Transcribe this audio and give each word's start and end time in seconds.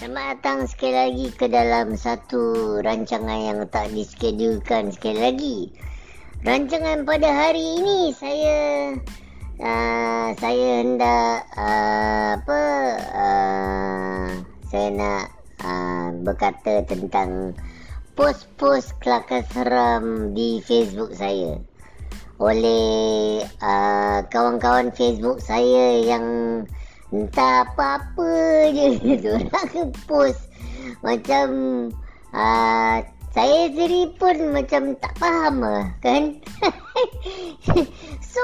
Selamat 0.00 0.40
datang 0.40 0.64
sekali 0.64 0.96
lagi 0.96 1.26
ke 1.28 1.44
dalam 1.44 1.92
satu 1.92 2.80
rancangan 2.80 3.36
yang 3.36 3.60
tak 3.68 3.92
diskedulkan 3.92 4.96
sekali 4.96 5.20
lagi. 5.20 5.58
Rancangan 6.40 7.04
pada 7.04 7.28
hari 7.28 7.60
ini 7.60 8.08
saya 8.16 8.96
uh, 9.60 10.32
saya 10.40 10.68
hendak 10.80 11.44
uh, 11.52 12.32
apa 12.32 12.62
uh, 13.12 14.24
saya 14.72 14.88
nak 14.88 15.24
uh, 15.68 16.16
berkata 16.24 16.80
tentang 16.88 17.52
post-post 18.16 18.96
kelakar 19.04 19.44
seram 19.52 20.32
di 20.32 20.64
Facebook 20.64 21.12
saya 21.12 21.60
oleh 22.40 23.44
uh, 23.60 24.24
kawan-kawan 24.32 24.96
Facebook 24.96 25.44
saya 25.44 26.00
yang 26.00 26.24
Entah 27.10 27.66
apa-apa 27.66 28.30
je. 28.70 28.86
Diorang 29.22 29.90
post 30.06 30.46
Macam 31.02 31.48
uh, 32.30 32.96
Saya 33.34 33.66
sendiri 33.66 34.14
pun 34.14 34.54
macam 34.54 34.94
tak 35.02 35.10
faham 35.18 35.58
lah 35.58 35.90
Kan? 35.98 36.38
So 38.32 38.42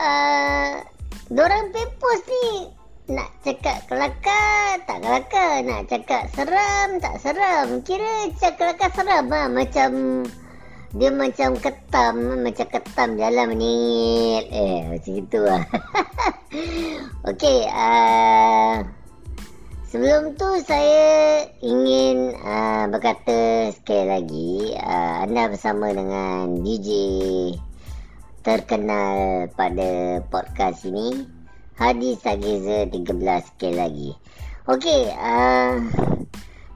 uh, 0.00 0.80
Diorang 1.28 1.76
pay 1.76 1.84
post 2.00 2.24
ni. 2.24 2.72
Nak 3.12 3.28
cakap 3.44 3.84
kelakar 3.84 4.80
Tak 4.88 5.04
kelakar. 5.04 5.60
Nak 5.60 5.84
cakap 5.92 6.24
seram 6.32 6.88
Tak 7.04 7.20
seram. 7.20 7.84
Kira 7.84 8.32
cakap 8.40 8.80
kelakar 8.80 8.90
seram 8.96 9.28
lah. 9.28 9.52
Macam 9.52 10.24
dia 10.94 11.10
macam 11.10 11.58
ketam 11.58 12.46
macam 12.46 12.66
ketam 12.70 13.18
jalan 13.18 13.50
menit 13.50 14.46
eh 14.54 14.86
macam 14.86 15.12
itu 15.18 15.42
lah 15.42 15.66
okey 17.30 17.66
uh, 17.66 18.86
sebelum 19.90 20.38
tu 20.38 20.48
saya 20.62 21.46
ingin 21.62 22.34
uh, 22.38 22.86
berkata 22.88 23.70
sekali 23.74 24.04
lagi 24.06 24.52
uh, 24.78 25.26
anda 25.26 25.50
bersama 25.50 25.90
dengan 25.90 26.62
DJ 26.62 26.88
terkenal 28.46 29.46
pada 29.58 30.22
podcast 30.30 30.86
ini 30.86 31.26
Hadi 31.74 32.14
Sageza 32.18 32.86
13 32.86 33.02
sekali 33.50 33.74
lagi 33.74 34.10
okey 34.70 35.10
uh, 35.10 35.78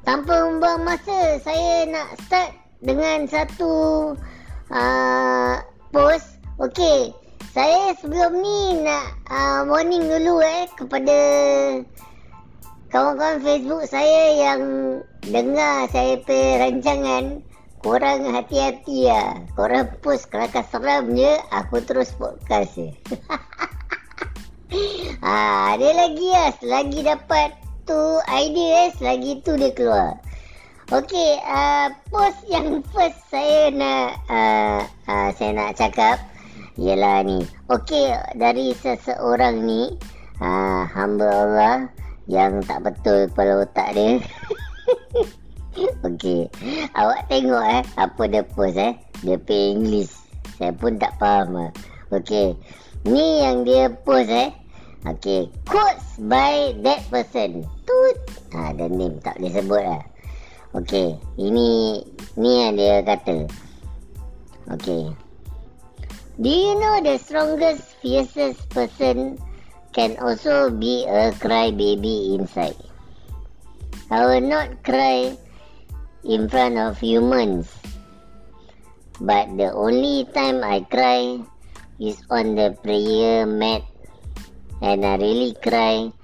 tanpa 0.02 0.48
membuang 0.48 0.88
masa 0.88 1.36
saya 1.44 1.84
nak 1.86 2.16
start 2.24 2.50
dengan 2.82 3.26
satu 3.26 3.72
uh, 4.70 5.54
post. 5.90 6.38
Okey, 6.58 7.14
saya 7.52 7.94
sebelum 7.98 8.38
ni 8.38 8.86
nak 8.86 9.18
uh, 9.30 9.60
warning 9.66 10.06
dulu 10.06 10.42
eh 10.42 10.70
kepada 10.78 11.18
kawan-kawan 12.88 13.44
Facebook 13.44 13.82
saya 13.90 14.22
yang 14.36 14.62
dengar 15.26 15.90
saya 15.90 16.16
pe 16.22 16.60
rancangan. 16.60 17.42
Korang 17.78 18.26
hati-hati 18.26 19.06
ya. 19.06 19.38
Korang 19.54 20.02
post 20.02 20.34
kelakar 20.34 20.66
seram 20.66 21.14
je, 21.14 21.38
aku 21.54 21.78
terus 21.86 22.10
podcast 22.18 22.74
je. 22.74 22.90
ah, 25.22 25.78
ada 25.78 25.88
lagi 25.94 26.26
ya, 26.26 26.50
selagi 26.58 27.06
dapat 27.06 27.54
tu 27.86 28.18
idea 28.26 28.86
eh, 28.86 28.88
selagi 28.98 29.46
tu 29.46 29.54
dia 29.54 29.70
keluar. 29.70 30.18
Okey, 30.88 31.38
uh, 31.44 31.92
post 32.08 32.40
yang 32.50 32.82
first 32.90 33.20
saya 33.30 33.70
nak 33.70 34.08
uh, 34.26 34.80
uh, 35.06 35.28
saya 35.36 35.52
nak 35.52 35.76
cakap 35.78 36.16
ialah 36.78 37.26
ni. 37.26 37.42
Okey, 37.66 38.14
dari 38.38 38.70
seseorang 38.78 39.66
ni 39.66 39.98
uh, 40.38 40.86
hamba 40.94 41.26
Allah 41.26 41.76
yang 42.30 42.62
tak 42.62 42.86
betul 42.86 43.26
kepala 43.28 43.66
otak 43.66 43.98
dia. 43.98 44.22
Okey. 46.06 46.46
Awak 46.94 47.26
tengok 47.26 47.64
eh 47.66 47.82
apa 47.98 48.22
dia 48.30 48.42
post 48.46 48.78
eh. 48.78 48.94
Dia 49.26 49.36
pay 49.36 49.74
English. 49.74 50.14
Saya 50.54 50.70
pun 50.70 50.94
tak 51.02 51.18
faham 51.18 51.58
ah. 51.58 51.70
Okey. 52.14 52.54
Ni 53.10 53.42
yang 53.42 53.66
dia 53.66 53.90
post 53.90 54.30
eh. 54.30 54.54
Okey, 55.06 55.46
quotes 55.66 56.18
by 56.26 56.74
that 56.82 57.06
person. 57.06 57.62
Tut. 57.86 58.16
Ah, 58.50 58.74
dan 58.74 58.98
name 58.98 59.22
tak 59.22 59.38
boleh 59.38 59.54
sebut 59.54 59.82
lah. 59.82 60.02
Okey, 60.74 61.14
ini 61.38 62.02
ni 62.34 62.50
yang 62.66 62.74
dia 62.74 63.00
kata. 63.06 63.46
Okey. 64.74 65.27
Do 66.38 66.46
you 66.46 66.78
know 66.78 67.02
the 67.02 67.18
strongest, 67.18 67.98
fiercest 67.98 68.70
person 68.70 69.42
can 69.90 70.14
also 70.22 70.70
be 70.70 71.02
a 71.02 71.34
cry 71.34 71.74
baby 71.74 72.38
inside? 72.38 72.78
I 74.06 74.22
will 74.22 74.46
not 74.46 74.86
cry 74.86 75.34
in 76.22 76.46
front 76.46 76.78
of 76.78 77.02
humans. 77.02 77.66
But 79.18 79.50
the 79.58 79.74
only 79.74 80.30
time 80.30 80.62
I 80.62 80.86
cry 80.86 81.42
is 81.98 82.22
on 82.30 82.54
the 82.54 82.70
prayer 82.86 83.42
mat. 83.42 83.82
And 84.78 85.02
I 85.02 85.18
really 85.18 85.58
cry 85.58 86.14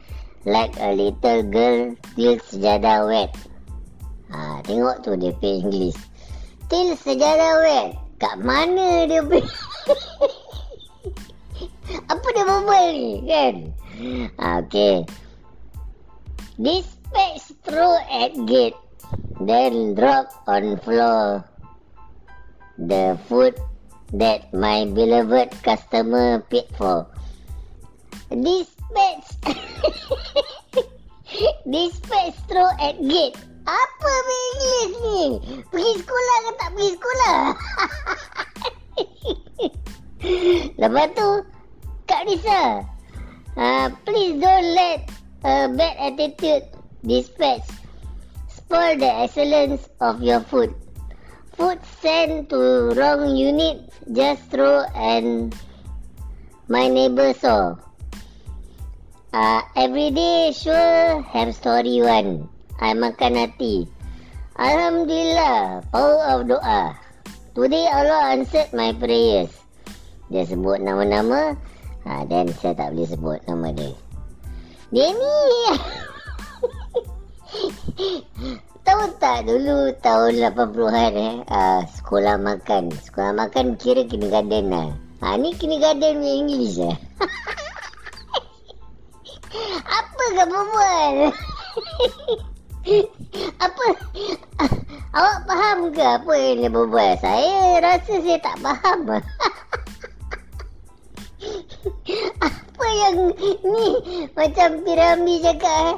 like 0.47 0.79
a 0.79 0.95
little 0.95 1.43
girl 1.43 1.99
till 2.15 2.39
sejadah 2.39 3.03
wet. 3.11 3.35
Ha, 4.31 4.63
tengok 4.63 5.03
tu 5.03 5.19
dia 5.19 5.35
pay 5.43 5.59
English. 5.59 5.99
Til 6.71 6.95
sejarah 6.95 7.67
wet. 7.67 8.04
Kat 8.25 8.41
mana 8.41 9.05
dia 9.05 9.21
pay? 9.21 9.45
Apa 12.09 12.27
dia 12.33 12.45
berbual 12.49 12.87
ni 12.97 13.21
kan? 13.29 13.55
Okay. 14.65 15.05
Dispatch 16.57 17.53
through 17.69 18.01
at 18.09 18.33
gate. 18.49 18.81
Then 19.45 19.93
drop 19.93 20.33
on 20.49 20.81
floor. 20.81 21.45
The 22.81 23.21
food 23.29 23.61
that 24.17 24.49
my 24.57 24.89
beloved 24.89 25.61
customer 25.61 26.41
paid 26.49 26.73
for. 26.81 27.05
Dispatch. 28.33 29.37
Dispatch 31.69 32.41
through 32.49 32.73
at 32.81 32.97
gate. 33.05 33.37
Apa 33.65 34.13
English 34.29 34.95
ni? 35.01 35.23
Pergi 35.73 35.93
sekolah 36.05 36.37
ke 36.37 36.51
tak 36.61 36.71
pergi 36.77 36.91
sekolah? 36.93 37.41
Lepas 40.81 41.09
tu, 41.17 41.29
Kak 42.05 42.23
Risa, 42.29 42.85
uh, 43.57 43.87
please 44.05 44.37
don't 44.37 44.69
let 44.77 45.09
a 45.45 45.69
bad 45.73 45.97
attitude 45.97 46.65
dispatch 47.05 47.65
spoil 48.49 48.97
the 48.97 49.13
excellence 49.25 49.89
of 50.01 50.21
your 50.21 50.41
food. 50.45 50.73
Food 51.57 51.81
sent 52.01 52.51
to 52.53 52.93
wrong 52.97 53.33
unit 53.33 53.81
just 54.13 54.45
throw 54.53 54.85
and 54.93 55.57
my 56.69 56.89
neighbor 56.89 57.33
saw. 57.33 57.77
Uh, 59.33 59.61
every 59.77 60.11
day 60.11 60.53
sure 60.53 61.23
have 61.23 61.55
story 61.55 62.01
one. 62.05 62.49
I 62.83 62.91
makan 62.91 63.39
hati. 63.39 63.87
Alhamdulillah, 64.59 65.87
power 65.95 66.19
of 66.35 66.51
doa. 66.51 66.99
Today 67.55 67.87
Allah 67.87 68.35
answered 68.35 68.75
my 68.75 68.91
prayers. 68.99 69.55
Dia 70.27 70.43
sebut 70.43 70.83
nama-nama. 70.83 71.55
Ha, 72.03 72.27
dan 72.27 72.51
saya 72.59 72.75
tak 72.75 72.91
boleh 72.95 73.07
sebut 73.07 73.39
nama 73.47 73.71
dia. 73.71 73.95
Ni. 74.91 75.07
Tahu 78.85 79.05
tak 79.23 79.47
dulu 79.47 79.95
tahun 80.03 80.43
80-an 80.43 81.15
eh. 81.15 81.35
Uh, 81.47 81.87
sekolah 81.95 82.35
makan. 82.43 82.91
Sekolah 82.91 83.39
makan 83.39 83.79
kira 83.79 84.03
kindergarten 84.03 84.75
lah. 84.75 84.91
Ha, 85.23 85.39
ni 85.39 85.55
kindergarten 85.55 86.19
punya 86.19 86.35
English 86.43 86.83
lah. 86.83 86.99
Apa 90.03 90.25
kamu 90.43 90.61
buat? 90.75 91.31
apa? 93.59 93.87
Awak 95.15 95.39
faham 95.47 95.79
ke 95.95 96.05
apa 96.05 96.33
yang 96.37 96.55
dia 96.61 96.71
berbual? 96.71 97.13
Saya 97.19 97.81
rasa 97.81 98.15
saya 98.21 98.39
tak 98.43 98.57
faham. 98.61 99.01
Apa 102.41 102.87
yang 102.89 103.17
ni? 103.65 103.89
Macam 104.33 104.85
piramid 104.85 105.41
cakap 105.45 105.81
eh. 105.93 105.97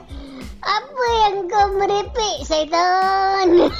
Apa 0.67 1.05
yang 1.23 1.47
kau 1.47 1.67
merepek 1.79 2.37
syaitan? 2.43 3.71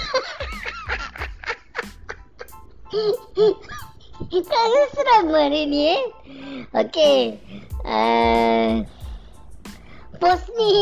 Kau 4.31 4.73
seram 4.95 5.27
hari 5.35 5.67
ni 5.67 5.95
eh. 5.95 6.03
Okay 6.73 7.37
uh, 7.87 8.83
Post 10.17 10.49
ni 10.57 10.75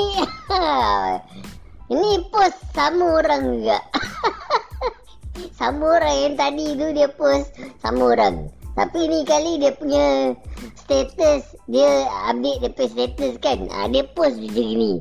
Ini 1.95 2.27
post 2.27 2.59
sama 2.75 3.23
orang 3.23 3.55
juga. 3.55 3.79
sama 5.63 5.95
orang 5.95 6.17
yang 6.27 6.35
tadi 6.35 6.75
tu 6.75 6.91
dia 6.91 7.07
post 7.07 7.55
sama 7.79 8.19
orang. 8.19 8.51
Tapi 8.75 9.07
ni 9.07 9.23
kali 9.23 9.63
dia 9.63 9.71
punya 9.79 10.35
status, 10.75 11.55
dia 11.71 12.11
update 12.27 12.67
dia 12.67 12.71
punya 12.75 12.91
status 12.91 13.33
kan. 13.39 13.71
Ha, 13.71 13.87
dia 13.95 14.03
post 14.11 14.43
macam 14.43 14.67
ni. 14.75 14.99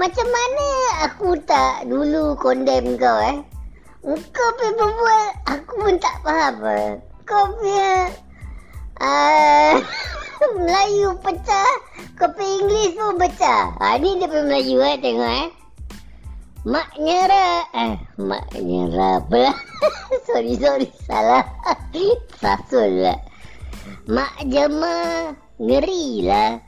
Macam 0.00 0.24
mana 0.32 0.66
aku 1.04 1.36
tak 1.44 1.84
dulu 1.84 2.32
condemn 2.40 2.96
kau 2.96 3.20
eh? 3.20 3.44
Kau 4.08 4.48
punya 4.56 4.72
berbual, 4.80 5.24
aku 5.44 5.72
pun 5.76 5.94
tak 6.00 6.16
faham 6.24 6.56
eh. 6.64 6.90
Kau 7.28 7.52
punya... 7.52 8.08
Uh, 8.96 9.76
Melayu 10.56 11.20
pecah, 11.20 11.72
kau 12.16 12.32
punya 12.32 12.64
Inggeris 12.64 12.96
pun 12.96 13.20
pecah. 13.20 13.76
Ha, 13.76 14.00
ni 14.00 14.16
dia 14.16 14.24
punya 14.24 14.48
Melayu 14.48 14.80
eh, 14.80 14.96
tengok 14.96 15.28
eh. 15.28 15.59
Mak 16.60 16.92
nyerah. 17.00 17.72
Eh, 17.72 17.96
mak 18.20 18.52
nyerah 18.52 19.24
pula. 19.24 19.48
sorry, 20.28 20.60
sorry. 20.60 20.92
Salah. 21.08 21.40
Sasul 22.36 23.00
lah. 23.00 23.16
Mak 24.04 24.44
jema 24.44 25.32
ngeri 25.56 26.28
lah. 26.28 26.60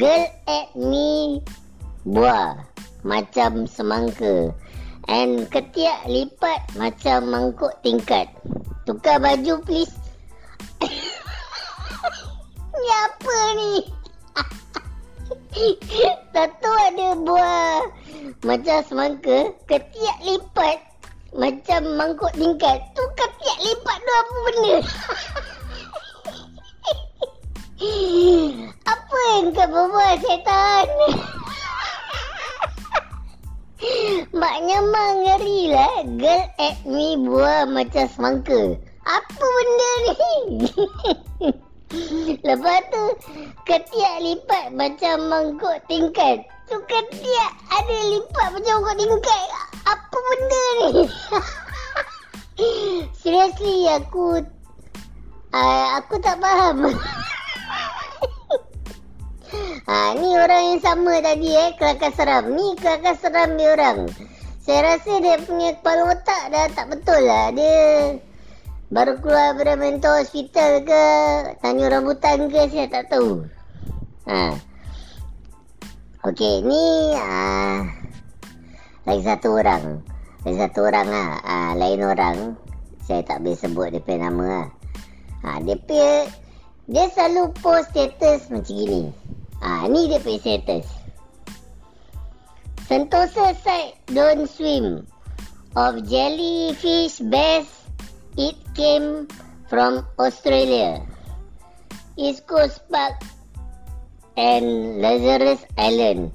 Girl 0.00 0.24
at 0.48 0.72
me 0.72 1.44
buah 2.08 2.56
macam 3.04 3.68
semangka. 3.68 4.56
And 5.12 5.44
ketiak 5.52 6.08
lipat 6.08 6.72
macam 6.80 7.36
mangkuk 7.36 7.76
tingkat. 7.84 8.32
Tukar 8.88 9.20
baju 9.20 9.60
please. 9.60 9.92
ni 12.80 12.88
apa 12.88 13.36
ni? 13.60 13.72
Tato 16.32 16.72
ada 16.72 17.12
buah 17.12 17.51
macam 18.42 18.82
semangka. 18.86 19.54
Ketiak 19.70 20.18
lipat 20.26 20.78
macam 21.32 21.80
mangkuk 21.94 22.34
tingkat. 22.34 22.82
Tu 22.92 23.02
ketiak 23.14 23.58
lipat 23.62 23.96
tu 24.02 24.12
apa 24.12 24.34
benda? 24.46 24.76
apa 28.92 29.18
yang 29.34 29.48
kau 29.54 29.66
berbuat 29.70 30.14
setan? 30.22 30.86
Maknya 34.30 34.78
mengeri 34.78 35.74
lah 35.74 36.06
Girl 36.14 36.46
at 36.62 36.78
me 36.86 37.18
buah 37.18 37.66
macam 37.66 38.06
semangka 38.06 38.78
Apa 39.02 39.42
benda 39.42 39.90
ni? 40.06 40.34
Lepas 42.46 42.80
tu 42.94 43.04
Ketiak 43.66 44.16
lipat 44.22 44.70
macam 44.78 45.26
mangkuk 45.26 45.82
tingkat 45.90 46.46
Tu 46.72 46.80
ketiak 46.88 47.52
ada 47.68 47.96
lipat 48.16 48.48
macam 48.56 48.80
mangkuk 48.80 48.96
tingkat 49.04 49.44
Apa 49.84 50.16
benda 50.16 50.64
ni? 50.72 51.04
Seriously 53.20 53.92
aku 53.92 54.40
uh, 55.52 55.86
Aku 56.00 56.16
tak 56.24 56.40
faham 56.40 56.96
Ha, 59.84 59.96
ni 60.16 60.32
orang 60.32 60.72
yang 60.72 60.80
sama 60.80 61.20
tadi 61.20 61.52
eh, 61.52 61.76
kelakar 61.76 62.08
seram. 62.16 62.56
Ni 62.56 62.72
kelakar 62.80 63.20
seram 63.20 63.52
dia 63.60 63.76
orang. 63.76 64.08
Saya 64.64 64.96
rasa 64.96 65.20
dia 65.20 65.44
punya 65.44 65.76
kepala 65.76 66.16
otak 66.16 66.56
dah 66.56 66.72
tak 66.72 66.88
betul 66.88 67.20
lah. 67.20 67.52
Dia 67.52 68.16
baru 68.88 69.20
keluar 69.20 69.60
dari 69.60 69.76
mental 69.76 70.24
hospital 70.24 70.88
ke, 70.88 71.04
tanya 71.60 71.84
rambutan 71.92 72.48
ke, 72.48 72.64
saya 72.72 72.88
tak 72.88 73.12
tahu. 73.12 73.44
Ha. 74.24 74.71
Okey, 76.22 76.62
ni 76.62 77.18
ha, 77.18 77.82
lagi 79.10 79.26
satu 79.26 79.58
orang. 79.58 79.98
Lagi 80.46 80.54
satu 80.54 80.86
orang 80.86 81.10
lah. 81.10 81.34
Ha, 81.42 81.74
lain 81.74 81.98
orang. 81.98 82.54
Saya 83.02 83.26
tak 83.26 83.42
boleh 83.42 83.58
sebut 83.58 83.90
dia 83.90 83.98
punya 83.98 84.30
nama 84.30 84.44
lah. 84.46 84.68
Ha, 85.42 85.58
dia 85.66 85.74
punya, 85.82 86.30
dia 86.86 87.10
selalu 87.10 87.50
post 87.58 87.90
status 87.90 88.54
macam 88.54 88.70
gini. 88.70 89.10
Ah, 89.66 89.90
ni 89.90 90.06
dia 90.06 90.22
punya 90.22 90.38
status. 90.38 90.86
Sentosa 92.86 93.58
side 93.58 93.98
don't 94.14 94.46
swim. 94.46 95.02
Of 95.74 96.06
jellyfish 96.06 97.18
best 97.34 97.90
it 98.38 98.54
came 98.78 99.26
from 99.66 100.06
Australia. 100.22 101.02
East 102.14 102.46
Coast 102.46 102.78
Park 102.86 103.18
and 104.36 105.00
Lazarus 105.00 105.64
Island 105.76 106.32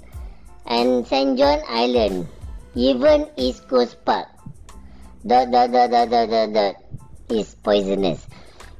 and 0.65 1.05
St. 1.07 1.38
John 1.38 1.61
Island. 1.69 2.27
Even 2.75 3.25
East 3.38 3.67
Coast 3.67 3.97
Park. 4.05 4.29
Dot 5.25 5.49
dot 5.49 5.73
dot 5.73 5.89
dot 5.89 6.09
dot 6.09 6.29
dot 6.29 6.49
dot 6.53 6.75
is 7.33 7.57
poisonous. 7.65 8.21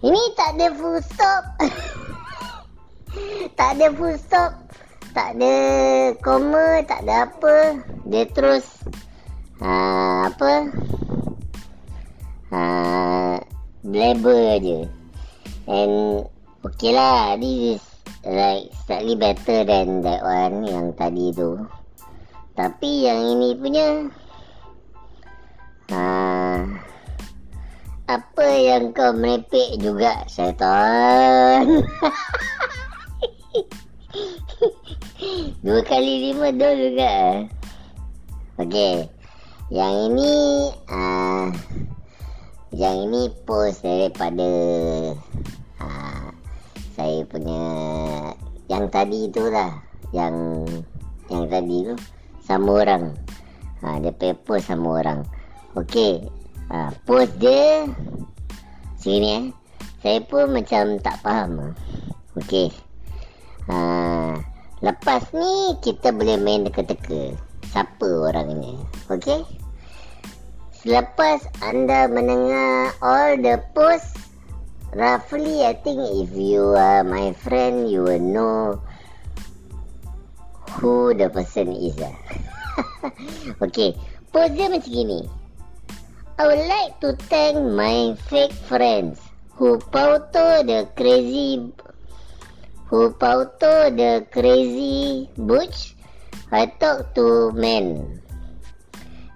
Ini 0.06 0.22
tak 0.38 0.56
ada 0.56 0.70
full 0.78 1.02
stop. 1.02 1.44
tak 3.58 3.70
ada 3.78 3.90
full 3.98 4.14
stop 4.22 4.68
tak 5.18 5.34
ada 5.34 5.54
koma 6.22 6.86
tak 6.86 7.02
ada 7.02 7.26
apa 7.26 7.82
dia 8.06 8.30
terus 8.30 8.86
uh, 9.58 10.30
apa 10.30 10.70
uh, 12.54 13.42
blabber 13.82 14.62
je 14.62 14.86
and 15.66 16.22
okay 16.62 16.94
lah 16.94 17.34
this 17.42 17.82
is 17.82 17.97
like 18.26 18.74
slightly 18.86 19.14
better 19.14 19.68
than 19.68 20.02
that 20.02 20.24
one 20.24 20.66
yang 20.66 20.94
tadi 20.98 21.30
tu. 21.36 21.60
Tapi 22.58 23.06
yang 23.06 23.22
ini 23.38 23.54
punya 23.54 23.88
uh, 25.94 26.62
apa 28.08 28.48
yang 28.58 28.96
kau 28.96 29.14
merepek 29.14 29.78
juga 29.78 30.26
syaitan? 30.26 31.68
Dua 35.66 35.82
kali 35.84 36.30
lima 36.30 36.54
dua 36.54 36.72
juga 36.78 37.14
Okey 38.62 39.10
Yang 39.74 39.96
ini 40.08 40.34
uh, 40.88 41.50
Yang 42.72 42.96
ini 43.10 43.22
post 43.44 43.82
daripada 43.82 44.48
Saya 46.98 47.22
punya 47.30 47.62
Yang 48.66 48.86
tadi 48.90 49.20
tu 49.30 49.46
lah 49.54 49.78
Yang 50.10 50.66
Yang 51.30 51.46
tadi 51.54 51.78
tu 51.86 51.96
Sama 52.42 52.82
orang. 52.82 53.14
Uh, 53.86 54.02
Dia 54.02 54.12
punya 54.18 54.34
post 54.42 54.66
sama 54.66 54.98
orang. 55.06 55.22
Okey 55.78 56.26
uh, 56.74 56.90
Post 57.06 57.38
dia 57.38 57.86
Sini 58.98 59.30
eh. 59.30 59.46
Saya 60.02 60.26
pun 60.26 60.50
macam 60.50 60.98
tak 61.06 61.22
faham 61.22 61.78
Okey. 62.38 62.70
Ha, 63.66 64.38
lepas 64.86 65.22
ni 65.34 65.74
kita 65.82 66.14
boleh 66.14 66.38
main 66.38 66.70
teka-teka 66.70 67.34
siapa 67.74 68.08
orang 68.30 68.62
ni. 68.62 68.78
Okey? 69.10 69.42
Selepas 70.70 71.50
anda 71.66 72.06
mendengar 72.06 72.94
all 73.02 73.42
the 73.42 73.58
post 73.74 74.27
roughly 74.94 75.66
I 75.66 75.74
think 75.74 76.00
if 76.28 76.32
you 76.36 76.76
are 76.76 77.04
my 77.04 77.34
friend 77.34 77.90
you 77.90 78.04
will 78.04 78.20
know 78.20 78.82
who 80.78 81.14
the 81.14 81.30
person 81.30 81.74
is. 81.74 81.98
Lah. 82.04 82.14
Okey, 83.64 83.98
post 84.30 84.54
dia 84.54 84.70
macam 84.70 84.92
gini. 84.92 85.26
I 86.38 86.44
would 86.46 86.66
like 86.70 86.94
to 87.02 87.18
thank 87.32 87.58
my 87.58 88.14
fake 88.30 88.54
friends 88.70 89.18
who 89.58 89.82
photo 89.90 90.62
the 90.62 90.86
crazy 90.94 91.74
who 92.86 93.12
pauto 93.18 93.90
the 93.90 94.22
crazy 94.30 95.26
butch 95.34 95.98
I 96.54 96.70
talk 96.80 97.18
to 97.18 97.52
men. 97.52 98.22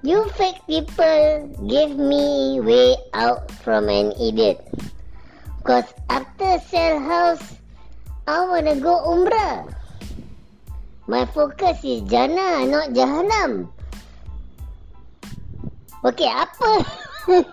You 0.06 0.30
fake 0.38 0.62
people 0.70 1.50
give 1.68 1.98
me 1.98 2.62
way 2.62 2.96
out 3.14 3.52
from 3.66 3.90
an 3.90 4.14
idiot. 4.16 4.62
Cause 5.62 5.90
after 6.10 6.58
sell 6.68 6.98
house, 7.00 7.58
I 8.26 8.46
wanna 8.46 8.76
go 8.82 8.98
umrah. 9.06 9.70
My 11.06 11.26
focus 11.30 11.82
is 11.86 12.02
Jannah, 12.10 12.66
not 12.66 12.94
Jahannam. 12.98 13.70
Okay, 16.02 16.30
apa? 16.30 16.72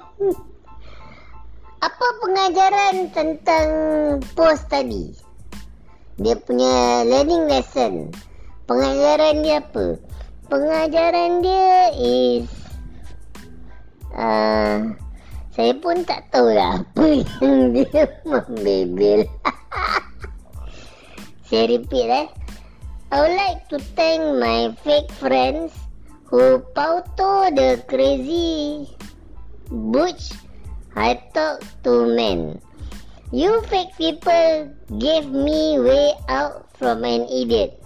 apa 1.89 2.07
pengajaran 2.25 3.13
tentang 3.13 3.69
post 4.33 4.67
tadi? 4.73 5.29
dia 6.19 6.35
punya 6.35 7.07
learning 7.07 7.47
lesson 7.47 8.11
pengajaran 8.67 9.39
dia 9.39 9.63
apa 9.63 10.03
pengajaran 10.51 11.47
dia 11.47 11.95
is 11.95 12.51
uh, 14.19 14.99
saya 15.59 15.75
pun 15.75 16.07
tak 16.07 16.23
tahu 16.31 16.55
lah 16.55 16.79
apa 16.79 17.27
yang 17.43 17.59
dia 17.75 18.07
membebel 18.23 19.27
saya 21.51 21.65
repeat 21.67 22.07
eh 22.07 22.27
I 23.11 23.17
would 23.19 23.35
like 23.35 23.67
to 23.75 23.83
thank 23.99 24.23
my 24.39 24.71
fake 24.87 25.11
friends 25.19 25.75
who 26.31 26.63
pauto 26.79 27.51
the 27.51 27.83
crazy 27.91 28.87
butch 29.67 30.31
I 30.99 31.15
talk 31.31 31.63
to 31.87 32.11
men. 32.11 32.59
You 33.31 33.63
fake 33.71 33.95
people 33.95 34.75
gave 34.99 35.31
me 35.31 35.79
way 35.79 36.11
out 36.27 36.67
from 36.75 37.07
an 37.07 37.23
idiot. 37.31 37.79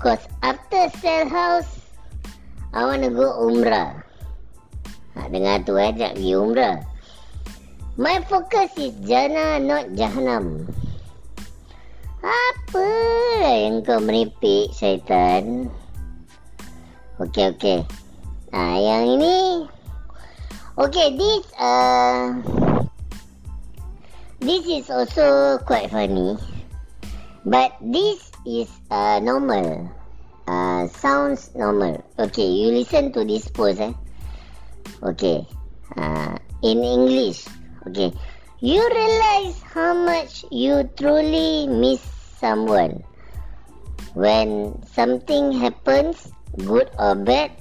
Cause 0.00 0.24
after 0.40 0.88
sell 1.04 1.28
house, 1.28 1.92
I 2.72 2.88
want 2.88 3.04
to 3.04 3.12
go 3.12 3.36
umrah. 3.44 4.00
Ha, 5.12 5.28
dengar 5.28 5.60
tu 5.68 5.76
eh, 5.76 5.92
nak 5.92 6.16
pergi 6.16 6.32
umrah. 6.40 6.87
My 7.98 8.22
focus 8.30 8.70
is 8.78 8.94
jannah, 9.02 9.58
not 9.58 9.90
jahannam. 9.98 10.70
Apa 12.22 12.86
yang 13.42 13.82
kau 13.82 13.98
meripik, 13.98 14.70
syaitan? 14.70 15.66
Okey, 17.18 17.58
okey. 17.58 17.82
Ah, 18.54 18.78
yang 18.78 19.18
ini. 19.18 19.66
Okey, 20.78 21.18
this 21.18 21.42
uh, 21.58 22.38
this 24.38 24.62
is 24.70 24.86
also 24.94 25.58
quite 25.66 25.90
funny. 25.90 26.38
But 27.42 27.74
this 27.82 28.30
is 28.46 28.70
uh, 28.94 29.18
normal. 29.18 29.90
Uh, 30.46 30.86
sounds 31.02 31.50
normal. 31.58 31.98
Okay, 32.14 32.46
you 32.46 32.70
listen 32.70 33.10
to 33.18 33.26
this 33.26 33.50
pose. 33.50 33.82
Eh? 33.82 33.90
Okay. 35.02 35.42
Uh, 35.98 36.38
in 36.62 36.78
English. 36.86 37.57
Okay. 37.88 38.12
You 38.60 38.84
realize 38.84 39.64
how 39.64 39.96
much 39.96 40.44
you 40.52 40.84
truly 41.00 41.64
miss 41.64 42.04
someone. 42.36 43.00
When 44.12 44.76
something 44.84 45.56
happens, 45.56 46.28
good 46.68 46.92
or 47.00 47.16
bad, 47.16 47.56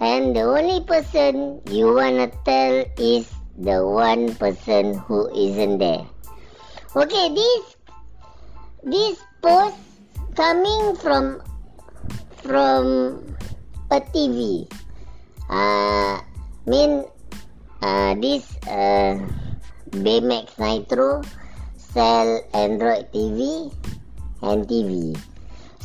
and 0.00 0.32
the 0.32 0.48
only 0.48 0.80
person 0.88 1.60
you 1.68 1.92
wanna 1.92 2.32
tell 2.48 2.88
is 2.96 3.28
the 3.60 3.84
one 3.84 4.32
person 4.40 4.96
who 5.04 5.28
isn't 5.36 5.84
there. 5.84 6.08
Okay, 6.96 7.28
this 7.36 7.76
this 8.88 9.20
post 9.44 9.76
coming 10.32 10.96
from 10.96 11.44
from 12.40 13.20
a 13.92 14.00
TV. 14.00 14.64
Uh, 15.52 16.24
mean 16.64 17.04
uh, 17.84 18.16
this 18.16 18.48
uh, 18.64 19.20
Baymax 19.92 20.56
Nitro 20.56 21.20
sell 21.76 22.40
Android 22.56 23.12
TV 23.12 23.68
and 24.40 24.64
TV. 24.64 25.12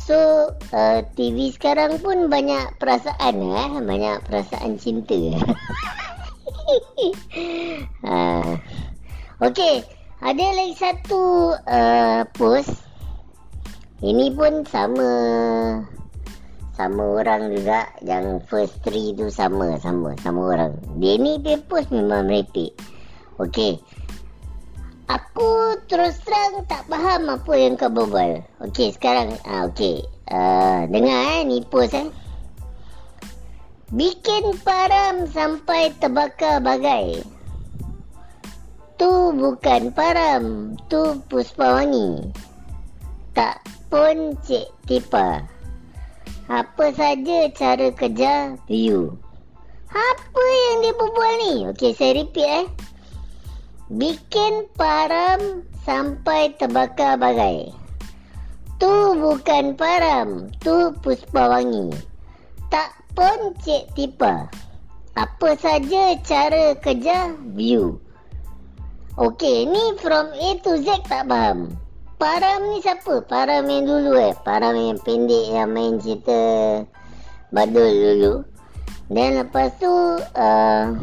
So 0.00 0.50
uh, 0.72 1.04
TV 1.14 1.52
sekarang 1.52 2.00
pun 2.00 2.32
banyak 2.32 2.80
perasaan 2.80 3.36
eh, 3.36 3.70
banyak 3.84 4.16
perasaan 4.26 4.80
cinta. 4.80 5.14
uh, 8.08 8.56
okay, 9.44 9.84
ada 10.24 10.46
lagi 10.56 10.74
satu 10.74 11.54
uh, 11.54 12.24
post. 12.32 12.88
Ini 14.00 14.32
pun 14.32 14.64
sama 14.64 15.12
sama 16.80 17.20
orang 17.20 17.52
juga 17.52 17.92
yang 18.00 18.40
first 18.48 18.80
three 18.80 19.12
tu 19.12 19.28
sama 19.28 19.76
sama 19.84 20.16
sama 20.24 20.56
orang. 20.56 20.72
Dia 20.96 21.20
ni 21.20 21.36
dia 21.36 21.60
post 21.60 21.92
memang 21.92 22.24
merepek. 22.24 22.72
Okay. 23.36 23.76
Aku 25.12 25.76
terus 25.84 26.16
terang 26.24 26.64
tak 26.64 26.88
faham 26.88 27.28
apa 27.28 27.52
yang 27.52 27.76
kau 27.76 27.92
berbual. 27.92 28.40
Okey, 28.64 28.96
sekarang 28.96 29.36
ah 29.44 29.68
okey. 29.68 30.08
Uh, 30.24 30.88
dengar 30.88 31.36
eh 31.36 31.44
ni 31.44 31.60
post 31.68 31.92
eh. 31.92 32.08
Bikin 33.92 34.56
param 34.64 35.28
sampai 35.28 35.92
terbakar 36.00 36.64
bagai. 36.64 37.20
Tu 38.96 39.12
bukan 39.36 39.92
param, 39.92 40.76
tu 40.88 41.18
puspa 41.28 41.82
wangi. 41.82 42.30
Tak 43.36 43.60
pun 43.92 44.38
cik 44.46 44.70
tipa. 44.88 45.59
Apa 46.50 46.90
saja 46.98 47.46
cara 47.54 47.94
kerja 47.94 48.58
view. 48.66 49.14
Apa 49.86 50.42
yang 50.42 50.82
dia 50.82 50.98
berbual 50.98 51.34
ni? 51.46 51.54
Okey, 51.70 51.94
saya 51.94 52.18
repeat 52.18 52.42
eh. 52.42 52.66
Bikin 53.86 54.66
param 54.74 55.62
sampai 55.86 56.50
terbakar 56.58 57.22
bagai. 57.22 57.70
Tu 58.82 58.94
bukan 59.22 59.78
param, 59.78 60.50
tu 60.58 60.90
puspa 60.98 61.54
wangi. 61.54 61.94
Tak 62.66 62.98
pun 63.14 63.54
cik 63.62 63.94
tipa. 63.94 64.50
Apa 65.14 65.54
saja 65.54 66.18
cara 66.26 66.74
kerja 66.82 67.30
view. 67.54 68.02
Okey, 69.14 69.70
ni 69.70 69.94
from 70.02 70.34
A 70.34 70.58
to 70.66 70.82
Z 70.82 71.06
tak 71.06 71.30
faham. 71.30 71.78
Param 72.20 72.68
ni 72.68 72.84
siapa? 72.84 73.24
Param 73.24 73.64
yang 73.64 73.88
dulu 73.88 74.12
eh. 74.20 74.36
Param 74.44 74.76
yang 74.76 75.00
pendek 75.00 75.56
yang 75.56 75.72
main 75.72 75.96
cerita 75.96 76.36
badul 77.48 77.88
dulu. 77.88 78.34
Dan 79.08 79.40
lepas 79.40 79.72
tu... 79.80 79.88
Uh, 80.36 81.00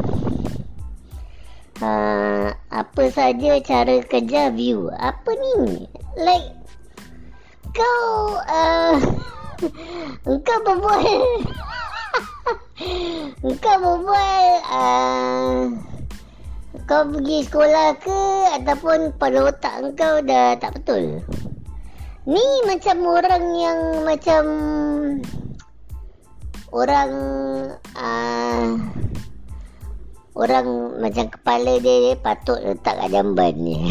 uh, 1.81 2.50
apa 2.69 3.03
saja 3.13 3.57
cara 3.62 4.01
kerja 4.05 4.50
view 4.53 4.89
apa 4.97 5.29
ni 5.33 5.86
like 6.17 6.53
kau 7.74 8.38
uh, 8.41 8.97
engkau 10.29 10.57
berbual 10.65 11.21
engkau 13.47 13.75
berbual 13.77 14.45
uh, 14.65 15.62
kau 16.88 17.03
pergi 17.03 17.44
sekolah 17.44 18.00
ke 18.00 18.22
ataupun 18.63 19.13
pada 19.20 19.38
otak 19.44 19.75
engkau 19.84 20.24
dah 20.24 20.56
tak 20.56 20.79
betul 20.79 21.20
ni 22.24 22.48
macam 22.63 22.98
orang 23.03 23.46
yang 23.53 23.79
macam 24.08 24.44
orang 26.72 27.12
uh, 27.94 28.65
Orang 30.38 31.01
macam 31.01 31.34
kepala 31.34 31.82
dia, 31.82 31.96
dia 31.98 32.13
patut 32.13 32.62
letak 32.62 32.94
kat 32.94 33.10
jamban 33.10 33.58
ni. 33.58 33.89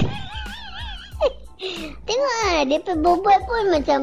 Tengok 2.06 2.34
lah, 2.46 2.62
dia 2.62 2.78
berbual 2.86 3.38
pun 3.50 3.64
macam... 3.74 4.00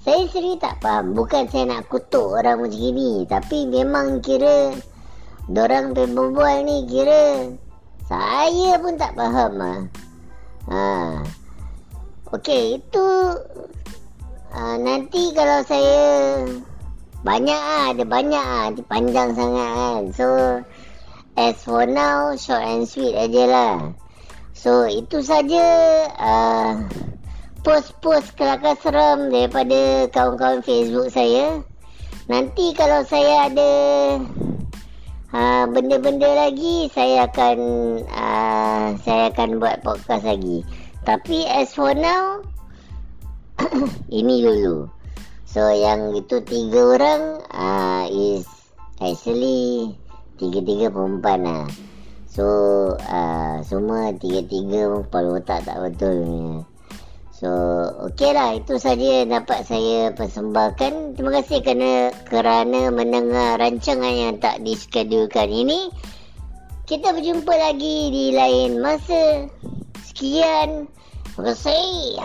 Saya 0.00 0.24
sendiri 0.32 0.56
tak 0.56 0.80
faham. 0.80 1.12
Bukan 1.12 1.52
saya 1.52 1.68
nak 1.68 1.84
kutuk 1.92 2.40
orang 2.40 2.64
macam 2.64 2.80
ni. 2.96 3.28
Tapi 3.28 3.68
memang 3.68 4.24
kira... 4.24 4.72
Diorang 5.52 5.92
pun 5.92 6.64
ni 6.64 6.88
kira... 6.88 7.52
Saya 8.10 8.74
pun 8.82 8.98
tak 8.98 9.14
faham 9.14 9.52
lah. 9.54 9.78
Ha. 10.66 10.82
Okey, 12.34 12.82
itu... 12.82 13.06
Uh, 14.50 14.76
nanti 14.82 15.30
kalau 15.30 15.62
saya... 15.62 16.02
Banyak 17.22 17.60
ah, 17.60 17.94
ada 17.94 18.02
banyak 18.02 18.42
ah, 18.42 18.74
panjang 18.90 19.30
sangat 19.38 19.70
kan. 19.76 20.02
So, 20.16 20.26
As 21.38 21.62
for 21.62 21.86
now, 21.86 22.34
short 22.34 22.60
and 22.66 22.84
sweet 22.84 23.14
aja 23.14 23.46
lah. 23.46 23.74
So, 24.50 24.84
itu 24.90 25.22
saja 25.22 25.64
uh, 26.18 26.84
post-post 27.62 28.34
kelakar 28.34 28.74
seram 28.82 29.30
daripada 29.30 30.10
kawan-kawan 30.10 30.60
Facebook 30.66 31.08
saya. 31.08 31.62
Nanti 32.26 32.74
kalau 32.74 33.06
saya 33.06 33.46
ada 33.46 33.70
uh, 35.34 35.64
benda-benda 35.70 36.26
lagi, 36.46 36.90
saya 36.90 37.26
akan 37.26 37.58
uh, 38.06 38.86
saya 39.02 39.30
akan 39.34 39.58
buat 39.62 39.82
podcast 39.82 40.26
lagi. 40.26 40.62
Tapi 41.02 41.46
as 41.48 41.72
for 41.74 41.94
now, 41.96 42.44
ini 44.12 44.44
dulu. 44.44 44.86
So, 45.50 45.66
yang 45.74 46.14
itu 46.14 46.38
tiga 46.46 46.94
orang 46.94 47.42
uh, 47.50 48.06
is 48.06 48.46
actually 49.02 49.98
tiga-tiga 50.38 50.94
perempuan 50.94 51.42
lah. 51.42 51.66
So, 52.30 52.46
uh, 52.94 53.58
semua 53.66 54.14
tiga-tiga 54.14 54.86
pun 54.86 55.02
kepala 55.10 55.42
otak 55.42 55.66
tak 55.66 55.82
betul 55.82 56.14
ni. 56.22 56.69
So, 57.40 57.48
okey 58.12 58.36
lah. 58.36 58.60
Itu 58.60 58.76
saja 58.76 59.24
yang 59.24 59.32
dapat 59.32 59.64
saya 59.64 60.12
persembahkan. 60.12 61.16
Terima 61.16 61.40
kasih 61.40 61.64
kerana, 61.64 62.12
kerana 62.28 62.92
mendengar 62.92 63.56
rancangan 63.56 64.12
yang 64.12 64.36
tak 64.44 64.60
diskedulkan 64.60 65.48
ini. 65.48 65.88
Kita 66.84 67.16
berjumpa 67.16 67.48
lagi 67.48 68.12
di 68.12 68.36
lain 68.36 68.84
masa. 68.84 69.48
Sekian. 70.04 70.84
Terima 71.32 71.56
kasih. 71.56 72.20